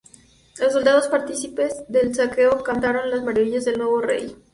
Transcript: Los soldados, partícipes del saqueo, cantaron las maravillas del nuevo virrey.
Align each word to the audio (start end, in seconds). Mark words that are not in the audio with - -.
Los 0.59 0.73
soldados, 0.73 1.07
partícipes 1.09 1.83
del 1.87 2.15
saqueo, 2.15 2.63
cantaron 2.63 3.11
las 3.11 3.21
maravillas 3.23 3.65
del 3.65 3.77
nuevo 3.77 3.99
virrey. 4.01 4.35